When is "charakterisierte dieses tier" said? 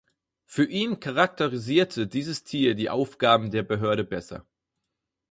0.99-2.73